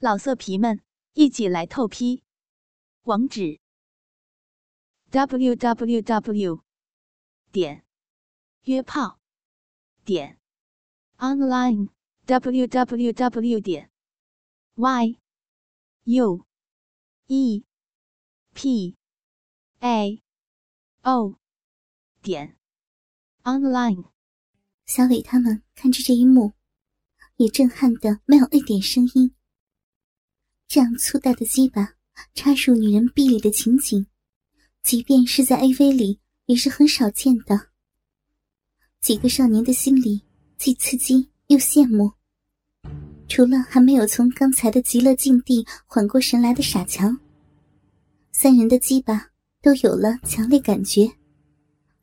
[0.00, 0.80] 老色皮们，
[1.14, 2.22] 一起来透批！
[3.02, 3.58] 网址
[5.10, 6.62] ：w w w
[7.50, 7.84] 点
[8.62, 9.18] 约炮
[10.04, 10.38] 点
[11.16, 11.88] online
[12.26, 13.90] w w w 点
[14.76, 15.18] y
[16.04, 16.46] u
[17.26, 17.64] e
[18.54, 18.96] p
[19.80, 20.22] a
[21.02, 21.40] o
[22.22, 22.56] 点
[23.42, 24.12] online。
[24.86, 26.52] 小伟他们看着这一幕，
[27.34, 29.34] 也震撼的没有一点声音。
[30.68, 31.94] 这样粗大的鸡巴
[32.34, 34.04] 插入女人臂里的情景，
[34.82, 37.68] 即便是在 AV 里也是很少见的。
[39.00, 40.20] 几个少年的心里
[40.58, 42.12] 既刺激又羡慕。
[43.28, 47.18] 除了还没有从刚才的极乐境地缓过神来的傻强，
[48.32, 49.30] 三人的鸡巴
[49.62, 51.10] 都有了强烈感觉，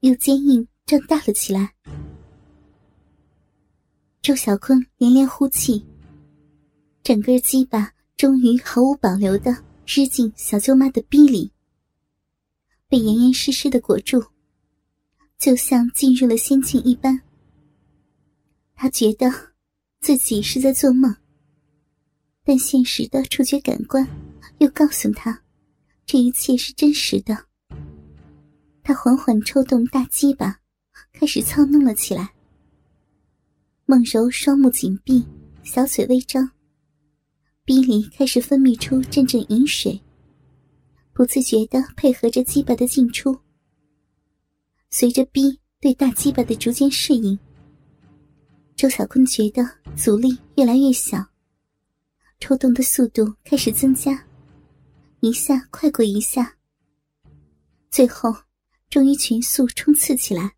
[0.00, 1.74] 又坚硬胀大了起来。
[4.20, 5.84] 周小坤连连呼气，
[7.02, 7.92] 整个鸡巴。
[8.22, 9.50] 终于毫无保留的
[9.84, 11.50] 扔进小舅妈的逼里，
[12.86, 14.24] 被严严实实的裹住，
[15.38, 17.20] 就像进入了仙境一般。
[18.76, 19.28] 他觉得
[19.98, 21.12] 自己是在做梦，
[22.44, 24.06] 但现实的触觉感官
[24.58, 25.42] 又告诉他，
[26.06, 27.36] 这一切是真实的。
[28.84, 30.60] 他缓缓抽动大鸡巴，
[31.12, 32.32] 开始操弄了起来。
[33.84, 35.26] 梦柔双目紧闭，
[35.64, 36.48] 小嘴微张。
[37.64, 40.00] 逼里开始分泌出阵阵饮水，
[41.12, 43.38] 不自觉的配合着鸡巴的进出。
[44.90, 47.38] 随着逼对大鸡巴的逐渐适应，
[48.74, 49.62] 周小坤觉得
[49.94, 51.24] 阻力越来越小，
[52.40, 54.26] 抽动的速度开始增加，
[55.20, 56.56] 一下快过一下，
[57.92, 58.34] 最后
[58.90, 60.52] 终于全速冲刺起来。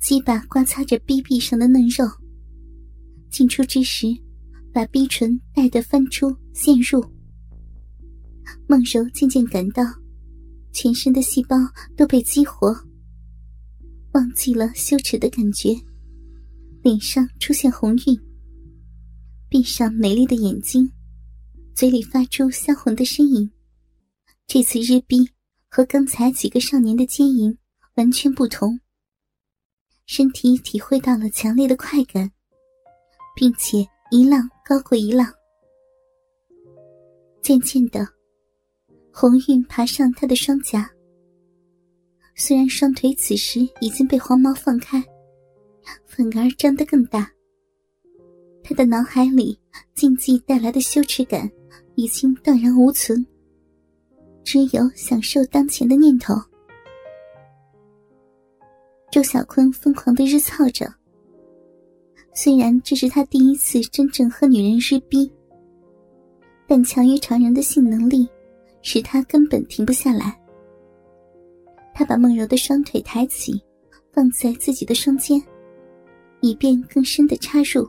[0.00, 2.06] 鸡巴刮擦着逼壁上的嫩肉，
[3.28, 4.06] 进出之时。
[4.72, 7.04] 把逼唇带得翻出陷入，
[8.68, 9.82] 梦柔渐渐感到
[10.72, 11.56] 全身的细胞
[11.96, 12.72] 都被激活，
[14.12, 15.74] 忘记了羞耻的感觉，
[16.82, 18.20] 脸上出现红晕，
[19.48, 20.88] 闭上美丽的眼睛，
[21.74, 23.50] 嘴里发出销魂的呻吟。
[24.46, 25.28] 这次日逼
[25.68, 27.56] 和刚才几个少年的奸淫
[27.96, 28.78] 完全不同，
[30.06, 32.30] 身体体会到了强烈的快感，
[33.34, 33.88] 并且。
[34.10, 35.30] 一浪高过一浪，
[37.42, 38.08] 渐渐的，
[39.12, 40.90] 红晕爬上他的双颊。
[42.34, 45.02] 虽然双腿此时已经被黄毛放开，
[46.06, 47.30] 反而张得更大。
[48.62, 49.58] 他的脑海里
[49.94, 51.50] 禁忌带来的羞耻感
[51.94, 53.26] 已经荡然无存，
[54.42, 56.34] 只有享受当前的念头。
[59.10, 60.90] 周小坤疯狂的日操着。
[62.40, 65.28] 虽然这是他第一次真正和女人日逼，
[66.68, 68.28] 但强于常人的性能力
[68.80, 70.40] 使他根本停不下来。
[71.92, 73.60] 他把梦柔的双腿抬起，
[74.12, 75.42] 放在自己的双肩，
[76.40, 77.84] 以便更深的插入。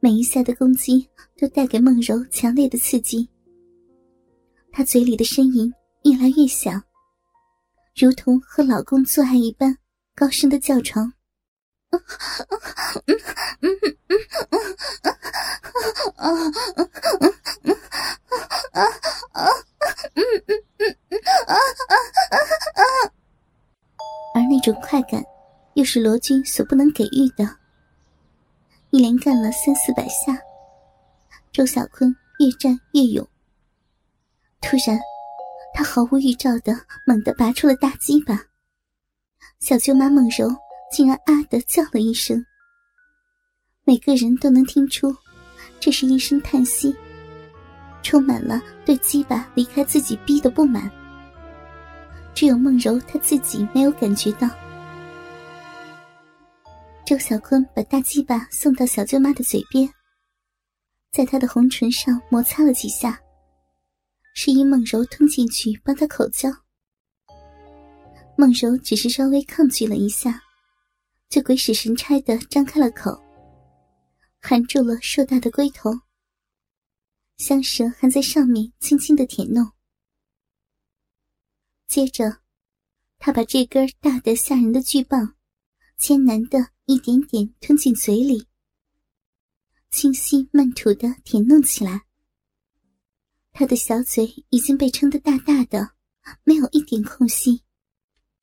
[0.00, 1.08] 每一下的攻击
[1.38, 3.28] 都带给梦柔强烈的刺激。
[4.72, 6.82] 他嘴里的呻吟越来越响，
[7.96, 9.78] 如同和老公做爱一般
[10.16, 11.08] 高声的叫床。
[24.32, 25.22] 而那种快感，
[25.74, 27.56] 又是罗军所不能给予的。
[28.90, 30.38] 一连干了三四百下，
[31.52, 33.26] 周小坤越战越勇。
[34.60, 34.98] 突然，
[35.74, 36.72] 他毫无预兆的
[37.06, 38.46] 猛地拔出了大鸡巴，
[39.60, 40.48] 小舅妈猛揉。
[40.90, 42.44] 竟然啊的叫了一声，
[43.84, 45.14] 每个人都能听出，
[45.78, 46.94] 这是一声叹息，
[48.02, 50.90] 充满了对鸡巴离开自己逼的不满。
[52.34, 54.48] 只有梦柔她自己没有感觉到。
[57.06, 59.88] 周小坤把大鸡巴送到小舅妈的嘴边，
[61.12, 63.20] 在她的红唇上摩擦了几下，
[64.34, 66.50] 示意梦柔吞进去帮她口交。
[68.36, 70.40] 梦柔只是稍微抗拒了一下。
[71.30, 73.12] 就鬼使神差的张开了口，
[74.40, 75.88] 含住了硕大的龟头，
[77.36, 79.70] 香舌还在上面轻轻的舔弄。
[81.86, 82.40] 接着，
[83.18, 85.36] 他把这根大的吓人的巨棒，
[85.96, 88.48] 艰难的一点点吞进嘴里，
[89.88, 92.06] 清晰慢吐的舔弄起来。
[93.52, 95.92] 他的小嘴已经被撑得大大的，
[96.42, 97.62] 没有一点空隙，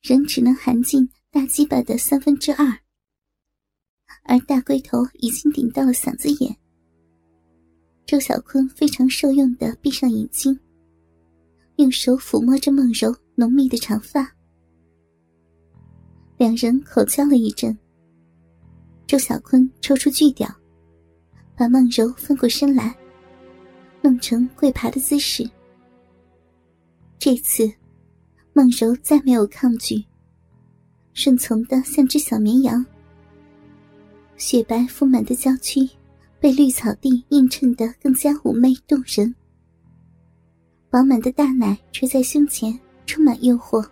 [0.00, 1.10] 仍只能含进。
[1.30, 2.66] 大鸡巴的三分之二，
[4.22, 6.56] 而大龟头已经顶到了嗓子眼。
[8.06, 10.58] 周小坤非常受用的闭上眼睛，
[11.76, 14.26] 用手抚摸着梦柔浓密的长发。
[16.38, 17.76] 两人口交了一阵，
[19.06, 20.48] 周小坤抽出巨屌，
[21.54, 22.96] 把梦柔翻过身来，
[24.00, 25.46] 弄成跪爬的姿势。
[27.18, 27.70] 这次，
[28.54, 30.02] 梦柔再没有抗拒，
[31.20, 32.86] 顺从的像只小绵羊。
[34.36, 35.80] 雪白丰满的娇躯，
[36.38, 39.34] 被绿草地映衬得更加妩媚动人。
[40.88, 43.84] 饱满的大奶垂在胸前，充满诱惑。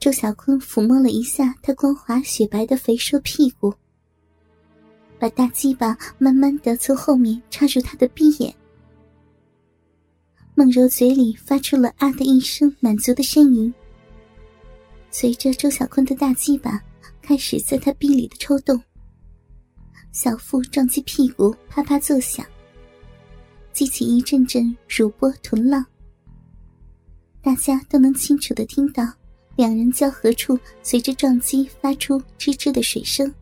[0.00, 3.72] 周小坤抚摸了一下她光滑雪白的肥硕屁股，
[5.20, 8.52] 把大鸡巴慢慢的从后面插入她的闭眼。
[10.56, 13.72] 梦柔嘴里发出了“啊”的一声满足的呻吟，
[15.12, 16.82] 随着周小坤的大鸡巴。
[17.24, 18.82] 开始在他臂里的抽动，
[20.10, 22.44] 小腹撞击屁股，啪啪作响，
[23.72, 25.86] 激起一阵阵乳波臀浪。
[27.40, 29.04] 大家都能清楚的听到
[29.54, 33.32] 两人交合处随着撞击发出吱吱的水声。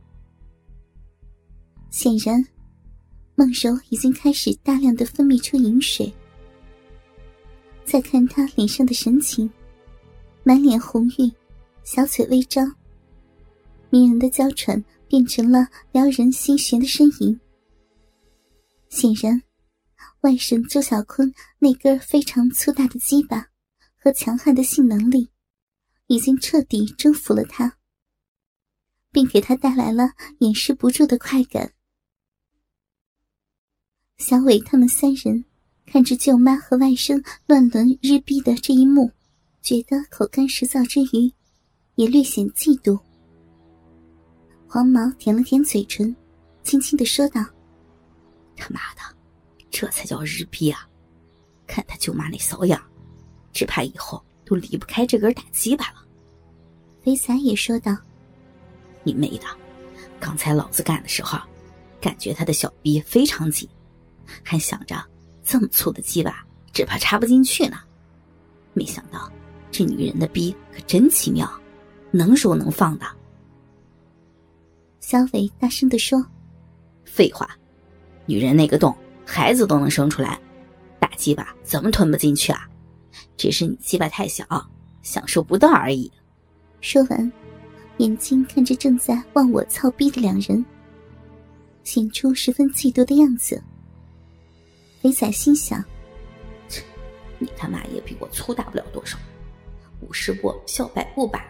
[1.88, 2.46] 显然，
[3.34, 6.12] 孟柔已经开始大量的分泌出饮水。
[7.86, 9.50] 再看他脸上的神情，
[10.44, 11.32] 满脸红晕，
[11.84, 12.74] 小嘴微张。
[13.90, 17.38] 迷人的娇喘变成了撩人心弦的呻吟。
[18.88, 19.42] 显然，
[20.20, 23.48] 外甥周小坤那根非常粗大的鸡巴
[23.96, 25.28] 和强悍的性能力，
[26.06, 27.78] 已经彻底征服了他，
[29.10, 31.72] 并给他带来了掩饰不住的快感。
[34.18, 35.44] 小伟他们三人
[35.86, 39.10] 看着舅妈和外甥乱伦日逼的这一幕，
[39.62, 41.32] 觉得口干舌燥之余，
[42.00, 42.98] 也略显嫉妒。
[44.66, 46.16] 黄毛舔了舔嘴唇，
[46.62, 47.44] 轻轻的说道
[48.56, 49.02] ：“他妈的，
[49.70, 50.88] 这才叫日逼啊！
[51.66, 52.82] 看他舅妈那骚样，
[53.52, 56.02] 只怕以后都离不开这根大鸡巴了。”
[57.04, 57.94] 肥仔也说道
[59.04, 59.44] ：“你妹的！
[60.18, 61.38] 刚才老子干的时候，
[62.00, 63.68] 感觉他的小逼非常紧，
[64.42, 64.96] 还想着
[65.44, 67.76] 这么粗的鸡巴只怕插不进去呢。
[68.72, 69.30] 没想到
[69.70, 71.59] 这女人的逼可真奇妙，
[72.10, 73.06] 能收能放的。”
[75.00, 76.24] 小伟大声的说
[77.04, 77.48] ：“废话，
[78.26, 78.96] 女人那个洞，
[79.26, 80.40] 孩子都能生出来，
[80.98, 82.68] 大鸡巴怎么吞不进去啊？
[83.36, 84.44] 只是你鸡巴太小，
[85.02, 86.10] 享受不到而已。”
[86.80, 87.32] 说完，
[87.98, 90.64] 眼睛看着正在忘我操逼的两人，
[91.82, 93.62] 显出十分嫉妒的样子。
[95.00, 95.82] 肥仔心想
[97.38, 99.18] ：“你他妈也比我粗大不了多少，
[100.00, 101.44] 五十步笑百步吧。”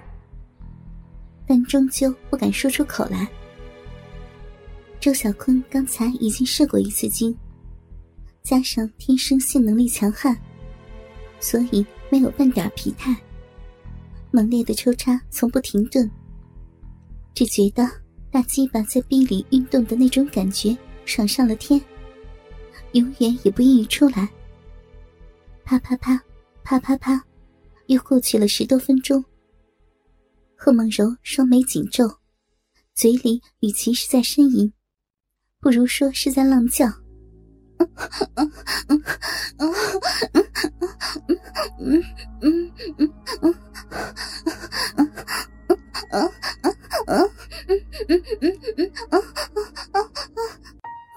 [1.51, 3.29] 但终究不敢说出口来。
[5.01, 7.37] 周小坤刚才已经试过一次精，
[8.41, 10.41] 加上天生性能力强悍，
[11.41, 13.17] 所以没有半点疲态。
[14.31, 16.09] 猛烈的抽插从不停顿，
[17.35, 17.85] 只觉得
[18.31, 21.81] 大鸡巴在逼里运动的那种感觉爽上了天，
[22.93, 24.29] 永远也不愿意出来。
[25.65, 26.23] 啪啪啪，
[26.63, 27.21] 啪啪啪，
[27.87, 29.25] 又过去了十多分钟。
[30.63, 32.19] 贺梦柔双眉紧皱，
[32.95, 34.71] 嘴里与其是在呻吟。
[35.59, 36.87] 不如说是在浪叫。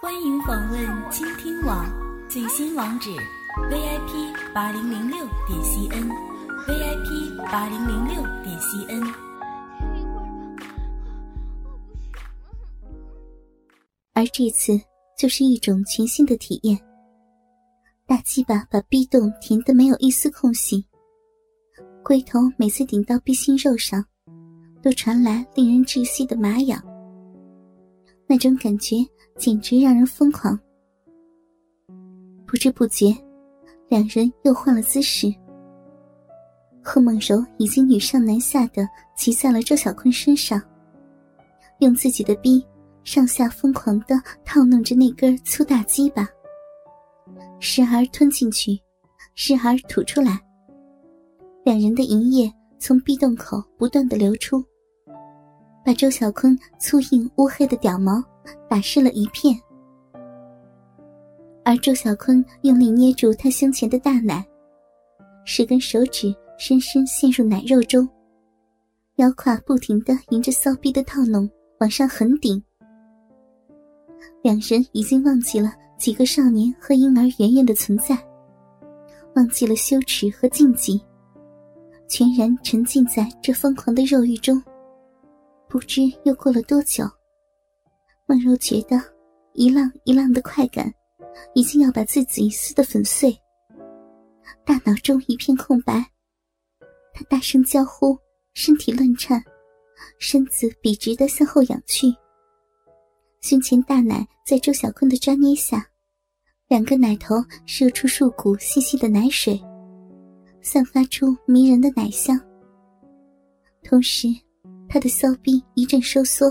[0.02, 1.86] 欢迎访问倾听网
[2.30, 3.10] 最新网址
[3.70, 9.33] ：vip 八零零六点 cn，vip 八零零六点 cn。
[14.24, 14.80] 而这次
[15.18, 16.80] 就是一种全新的体验。
[18.06, 20.86] 大鸡巴把逼洞填得没有一丝空隙，
[22.02, 24.02] 龟头每次顶到逼心肉上，
[24.82, 26.82] 都传来令人窒息的麻痒。
[28.26, 28.96] 那种感觉
[29.38, 30.58] 简直让人疯狂。
[32.46, 33.14] 不知不觉，
[33.90, 35.28] 两人又换了姿势。
[36.82, 38.88] 贺梦柔已经女上男下的
[39.18, 40.62] 骑在了周小坤身上，
[41.80, 42.66] 用自己的逼。
[43.04, 46.28] 上下疯狂的套弄着那根粗大鸡巴，
[47.60, 48.80] 时而吞进去，
[49.36, 50.40] 时而吐出来。
[51.66, 54.64] 两人的营液从壁洞口不断的流出，
[55.86, 58.24] 把周小坤粗硬乌黑的屌毛
[58.70, 59.58] 打湿了一片。
[61.66, 64.46] 而周小坤用力捏住他胸前的大奶，
[65.46, 68.08] 十根手指深深陷入奶肉中，
[69.16, 72.64] 腰胯不停的迎着骚逼的套弄往上横顶。
[74.42, 78.18] 两人已经忘记了几个少年和婴儿圆圆的存在，
[79.36, 81.02] 忘记了羞耻和禁忌，
[82.08, 84.62] 全然沉浸在这疯狂的肉欲中。
[85.70, 87.04] 不知又过了多久，
[88.26, 89.02] 梦柔觉得
[89.54, 90.94] 一浪一浪的快感
[91.56, 93.36] 已经要把自己撕得粉碎，
[94.66, 96.06] 大脑中一片空白。
[97.14, 98.18] 她大声娇呼，
[98.54, 99.44] 身体乱颤，
[100.20, 102.08] 身子笔直的向后仰去。
[103.44, 105.86] 胸前大奶在周小坤的抓捏下，
[106.70, 107.36] 两个奶头
[107.66, 109.62] 射出数股细细的奶水，
[110.62, 112.40] 散发出迷人的奶香。
[113.84, 114.30] 同时，
[114.88, 116.50] 他的骚逼一阵收缩，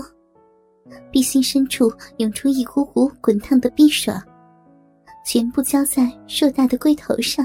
[1.11, 4.13] 逼心深处涌出一股股滚烫的逼水，
[5.25, 7.43] 全部浇在硕大的龟头上。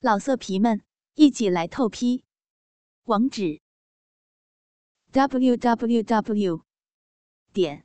[0.00, 0.80] 老色皮们，
[1.16, 2.22] 一起来透批！
[3.06, 3.60] 网址
[5.10, 6.60] ：w w w.
[7.52, 7.84] 点